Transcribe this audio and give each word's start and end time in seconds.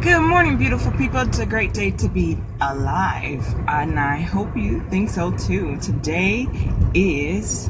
Good 0.00 0.20
morning, 0.20 0.56
beautiful 0.56 0.92
people. 0.92 1.18
It's 1.22 1.40
a 1.40 1.44
great 1.44 1.74
day 1.74 1.90
to 1.90 2.08
be 2.08 2.38
alive, 2.60 3.44
and 3.66 3.98
I 3.98 4.20
hope 4.20 4.56
you 4.56 4.80
think 4.90 5.10
so 5.10 5.36
too. 5.36 5.76
Today 5.80 6.46
is 6.94 7.68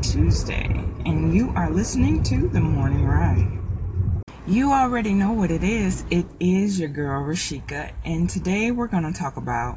Tuesday, 0.00 0.82
and 1.04 1.34
you 1.34 1.52
are 1.54 1.68
listening 1.68 2.22
to 2.22 2.48
the 2.48 2.60
morning 2.62 3.04
ride. 3.04 3.46
You 4.46 4.72
already 4.72 5.12
know 5.12 5.34
what 5.34 5.50
it 5.50 5.62
is. 5.62 6.06
It 6.10 6.24
is 6.40 6.80
your 6.80 6.88
girl 6.88 7.22
Rashika, 7.22 7.92
and 8.02 8.30
today 8.30 8.70
we're 8.70 8.86
going 8.86 9.04
to 9.04 9.12
talk 9.12 9.36
about 9.36 9.76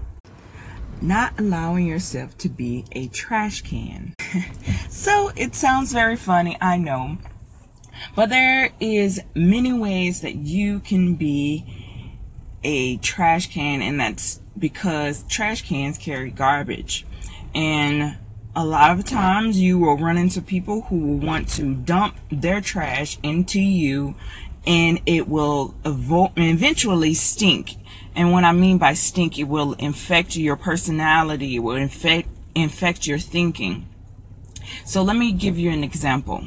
not 1.01 1.37
allowing 1.37 1.87
yourself 1.87 2.37
to 2.37 2.47
be 2.47 2.85
a 2.93 3.09
trash 3.09 3.63
can. 3.63 4.15
so 4.89 5.29
it 5.35 5.53
sounds 5.53 5.91
very 5.91 6.15
funny, 6.15 6.57
I 6.61 6.77
know. 6.77 7.17
But 8.15 8.29
there 8.29 8.71
is 8.79 9.21
many 9.33 9.73
ways 9.73 10.21
that 10.21 10.35
you 10.35 10.79
can 10.79 11.15
be 11.15 11.65
a 12.63 12.97
trash 12.97 13.47
can 13.47 13.81
and 13.81 13.99
that's 13.99 14.41
because 14.57 15.23
trash 15.23 15.61
cans 15.61 15.97
carry 15.97 16.31
garbage. 16.31 17.05
And 17.53 18.17
a 18.55 18.65
lot 18.65 18.97
of 18.97 19.05
times 19.05 19.59
you 19.59 19.77
will 19.77 19.97
run 19.97 20.17
into 20.17 20.41
people 20.41 20.83
who 20.83 20.97
will 20.97 21.27
want 21.27 21.49
to 21.49 21.75
dump 21.75 22.17
their 22.31 22.61
trash 22.61 23.17
into 23.21 23.59
you 23.59 24.15
and 24.65 25.01
it 25.05 25.27
will 25.27 25.75
eventually 25.85 27.13
stink. 27.13 27.75
And 28.15 28.31
what 28.31 28.43
I 28.43 28.51
mean 28.51 28.77
by 28.77 28.93
stink, 28.93 29.37
it 29.37 29.43
will 29.43 29.73
infect 29.73 30.35
your 30.35 30.55
personality, 30.55 31.57
it 31.57 31.59
will 31.59 31.75
infect, 31.75 32.29
infect 32.55 33.05
your 33.05 33.19
thinking. 33.19 33.87
So 34.85 35.03
let 35.03 35.17
me 35.17 35.31
give 35.31 35.59
you 35.59 35.69
an 35.69 35.83
example. 35.83 36.45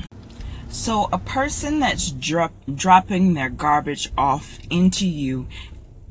So 0.79 1.09
a 1.13 1.19
person 1.19 1.81
that's 1.81 2.13
drop, 2.13 2.53
dropping 2.73 3.35
their 3.35 3.51
garbage 3.51 4.13
off 4.17 4.61
into 4.71 5.09
you, 5.09 5.49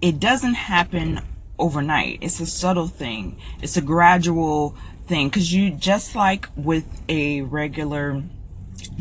it 0.01 0.19
doesn't 0.19 0.55
happen 0.55 1.21
overnight. 1.57 2.19
It's 2.19 2.41
a 2.41 2.45
subtle 2.45 2.89
thing. 2.89 3.37
It's 3.61 3.77
a 3.77 3.81
gradual 3.81 4.75
thing 5.07 5.29
because 5.29 5.53
you 5.53 5.71
just 5.71 6.15
like 6.17 6.49
with 6.57 6.85
a 7.07 7.41
regular 7.41 8.21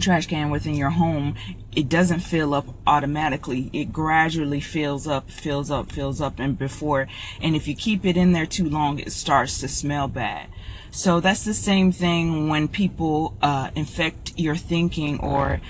trash 0.01 0.27
can 0.27 0.51
within 0.51 0.75
your 0.75 0.91
home, 0.91 1.35
it 1.75 1.89
doesn't 1.89 2.21
fill 2.21 2.55
up 2.55 2.67
automatically. 2.87 3.71
It 3.73 3.93
gradually 3.93 4.61
fills 4.61 5.07
up, 5.07 5.31
fills 5.31 5.71
up, 5.71 5.93
fills 5.93 6.21
up, 6.21 6.39
and 6.39 6.59
before, 6.59 7.09
and 7.41 7.55
if 7.55 7.69
you 7.69 7.75
keep 7.75 8.05
it 8.05 8.17
in 8.17 8.33
there 8.33 8.47
too 8.47 8.69
long, 8.69 8.99
it 8.99 9.13
starts 9.13 9.61
to 9.61 9.69
smell 9.69 10.09
bad. 10.09 10.49
So 10.91 11.21
that's 11.21 11.45
the 11.45 11.55
same 11.55 11.93
thing 11.93 12.49
when 12.49 12.69
people 12.69 13.37
uh, 13.43 13.71
infect 13.75 14.33
your 14.39 14.57
thinking 14.57 15.21
or 15.21 15.61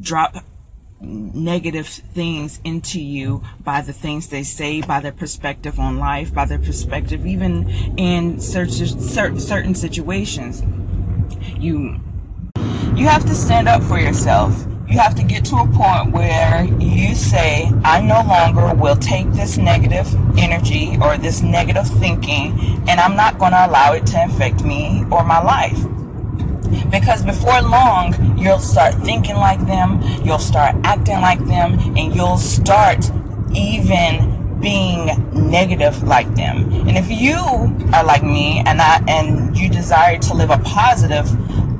drop 0.00 0.36
negative 1.02 1.86
things 1.86 2.60
into 2.64 3.00
you 3.00 3.42
by 3.62 3.80
the 3.80 3.92
things 3.92 4.28
they 4.28 4.42
say, 4.42 4.80
by 4.82 5.00
their 5.00 5.12
perspective 5.12 5.78
on 5.78 5.98
life, 5.98 6.32
by 6.32 6.44
their 6.44 6.58
perspective 6.58 7.26
even 7.26 7.68
in 7.98 8.40
certain 8.40 9.38
certain 9.38 9.74
situations. 9.74 10.62
You 11.58 12.00
you 13.00 13.06
have 13.06 13.24
to 13.24 13.34
stand 13.34 13.66
up 13.66 13.82
for 13.82 13.98
yourself 13.98 14.66
you 14.90 14.98
have 14.98 15.14
to 15.14 15.22
get 15.22 15.44
to 15.44 15.56
a 15.56 15.66
point 15.68 16.10
where 16.10 16.64
you 16.80 17.14
say, 17.14 17.70
I 17.84 18.00
no 18.00 18.22
longer 18.26 18.74
will 18.74 18.96
take 18.96 19.30
this 19.30 19.56
negative 19.56 20.12
energy 20.36 20.98
or 21.00 21.16
this 21.16 21.42
negative 21.42 21.86
thinking, 21.86 22.58
and 22.88 22.98
I'm 22.98 23.14
not 23.14 23.38
going 23.38 23.52
to 23.52 23.66
allow 23.66 23.92
it 23.92 24.04
to 24.06 24.20
infect 24.20 24.64
me 24.64 25.04
or 25.12 25.24
my 25.24 25.40
life. 25.40 25.80
Because 26.90 27.22
before 27.22 27.62
long, 27.62 28.36
you'll 28.36 28.58
start 28.58 28.94
thinking 28.94 29.36
like 29.36 29.64
them, 29.64 30.02
you'll 30.24 30.40
start 30.40 30.74
acting 30.82 31.20
like 31.20 31.44
them, 31.46 31.78
and 31.96 32.12
you'll 32.12 32.36
start 32.36 33.12
even 33.54 34.58
being 34.60 35.06
negative 35.32 36.02
like 36.02 36.34
them. 36.34 36.72
And 36.88 36.98
if 36.98 37.10
you 37.10 37.36
are 37.94 38.04
like 38.04 38.22
me 38.22 38.62
and 38.66 38.80
I 38.80 39.02
and 39.08 39.56
you 39.56 39.68
desire 39.68 40.18
to 40.18 40.34
live 40.34 40.50
a 40.50 40.58
positive 40.58 41.28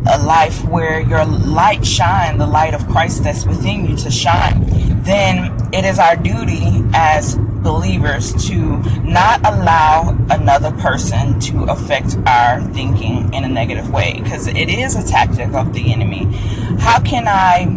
a 0.07 0.23
life 0.23 0.65
where 0.65 1.01
your 1.01 1.25
light 1.25 1.85
shine, 1.85 2.39
the 2.39 2.47
light 2.47 2.75
of 2.75 2.87
Christ 2.89 3.25
that's 3.25 3.45
within 3.45 3.87
you 3.87 3.97
to 3.99 4.11
shine, 4.11 4.65
then 5.03 5.53
it 5.73 5.85
is 5.85 5.99
our 5.99 6.17
duty 6.17 6.83
as 6.95 7.37
believers 7.37 8.33
to 8.49 8.79
not 9.03 9.41
allow 9.45 10.17
another 10.31 10.71
person 10.81 11.39
to 11.41 11.65
affect 11.65 12.17
our 12.27 12.63
thinking 12.73 13.33
in 13.35 13.45
a 13.45 13.49
negative 13.49 13.91
way 13.91 14.19
because 14.23 14.47
it 14.47 14.69
is 14.69 14.97
a 14.97 15.07
tactic 15.07 15.53
of 15.53 15.73
the 15.75 15.93
enemy. 15.93 16.25
How 16.79 17.01
can 17.01 17.29
I 17.29 17.77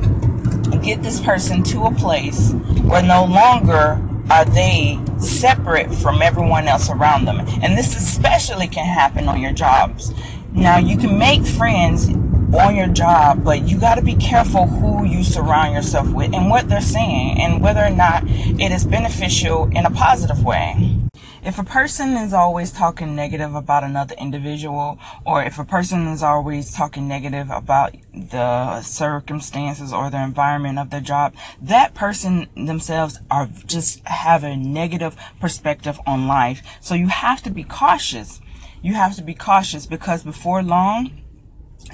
get 0.78 1.04
this 1.04 1.20
person 1.20 1.64
to 1.64 1.84
a 1.84 1.92
place 1.92 2.54
where 2.84 3.04
no 3.04 3.26
longer 3.26 4.02
are 4.30 4.46
they 4.46 5.00
separate 5.20 5.94
from 5.94 6.22
everyone 6.22 6.68
else 6.68 6.90
around 6.90 7.26
them? 7.26 7.40
And 7.62 7.78
this 7.78 7.96
especially 7.96 8.68
can 8.68 8.86
happen 8.86 9.28
on 9.28 9.42
your 9.42 9.52
jobs. 9.52 10.14
Now, 10.54 10.78
you 10.78 10.98
can 10.98 11.18
make 11.18 11.46
friends 11.46 12.10
on 12.10 12.76
your 12.76 12.88
job, 12.88 13.44
but 13.44 13.68
you 13.68 13.80
got 13.80 13.96
to 13.96 14.04
be 14.04 14.16
careful 14.16 14.68
who 14.68 15.04
you 15.04 15.24
surround 15.24 15.74
yourself 15.74 16.08
with 16.14 16.32
and 16.32 16.48
what 16.48 16.70
they're 16.70 16.80
saying 16.80 17.42
and 17.42 17.62
whether 17.62 17.84
or 17.84 17.90
not 17.90 18.24
it 18.28 18.72
is 18.72 18.86
beneficial 18.86 19.66
in 19.76 19.86
a 19.86 19.90
positive 19.90 20.44
way. 20.44 21.00
If 21.44 21.60
a 21.60 21.64
person 21.64 22.12
is 22.12 22.34
always 22.34 22.72
talking 22.72 23.16
negative 23.16 23.56
about 23.56 23.84
another 23.84 24.16
individual, 24.18 24.98
or 25.26 25.44
if 25.44 25.60
a 25.60 25.66
person 25.66 26.08
is 26.08 26.24
always 26.24 26.74
talking 26.74 27.08
negative 27.08 27.50
about 27.50 27.96
the 28.14 28.82
circumstances 28.82 29.92
or 29.92 30.10
the 30.10 30.24
environment 30.24 30.80
of 30.80 30.92
their 30.92 31.02
job, 31.02 31.34
that 31.62 31.96
person 31.96 32.48
themselves 32.56 33.20
are 33.30 33.50
just 33.66 34.08
have 34.08 34.44
a 34.44 34.56
negative 34.56 35.18
perspective 35.42 36.00
on 36.06 36.28
life. 36.28 36.62
So 36.80 36.94
you 36.94 37.08
have 37.08 37.42
to 37.42 37.50
be 37.50 37.64
cautious 37.64 38.40
you 38.84 38.94
have 38.94 39.16
to 39.16 39.24
be 39.24 39.34
cautious 39.34 39.88
because 39.88 40.24
before 40.24 40.62
long, 40.62 41.24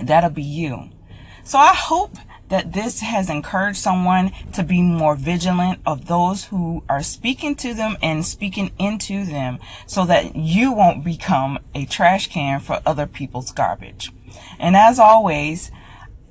that'll 0.03 0.31
be 0.31 0.43
you. 0.43 0.89
So 1.45 1.57
I 1.57 1.73
hope 1.73 2.15
that 2.49 2.73
this 2.73 3.01
has 3.01 3.29
encouraged 3.29 3.77
someone 3.77 4.31
to 4.53 4.63
be 4.63 4.81
more 4.81 5.15
vigilant 5.15 5.79
of 5.85 6.07
those 6.07 6.45
who 6.45 6.83
are 6.89 7.03
speaking 7.03 7.55
to 7.57 7.75
them 7.75 7.95
and 8.01 8.25
speaking 8.25 8.71
into 8.79 9.23
them 9.23 9.59
so 9.85 10.03
that 10.05 10.35
you 10.35 10.73
won't 10.73 11.03
become 11.03 11.59
a 11.75 11.85
trash 11.85 12.27
can 12.27 12.59
for 12.59 12.81
other 12.85 13.05
people's 13.05 13.51
garbage. 13.51 14.11
And 14.57 14.75
as 14.75 14.97
always, 14.99 15.71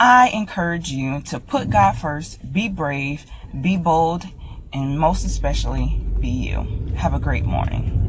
I 0.01 0.29
encourage 0.31 0.91
you 0.91 1.21
to 1.23 1.39
put 1.39 1.71
God 1.71 1.93
first, 1.93 2.53
be 2.53 2.69
brave, 2.69 3.27
be 3.61 3.77
bold, 3.77 4.25
and 4.73 4.99
most 4.99 5.25
especially 5.25 6.01
be 6.21 6.29
you. 6.29 6.93
Have 6.97 7.15
a 7.15 7.21
great 7.21 7.45
morning. 7.45 8.08